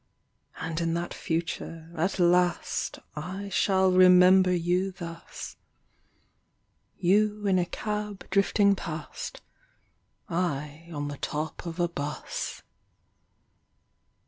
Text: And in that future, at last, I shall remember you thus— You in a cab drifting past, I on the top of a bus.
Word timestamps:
And 0.59 0.81
in 0.81 0.95
that 0.95 1.13
future, 1.13 1.91
at 1.95 2.17
last, 2.17 2.97
I 3.15 3.49
shall 3.49 3.91
remember 3.91 4.51
you 4.51 4.91
thus— 4.91 5.57
You 6.97 7.45
in 7.45 7.59
a 7.59 7.67
cab 7.67 8.27
drifting 8.31 8.73
past, 8.75 9.41
I 10.27 10.89
on 10.91 11.07
the 11.07 11.17
top 11.17 11.67
of 11.67 11.79
a 11.79 11.87
bus. 11.87 12.63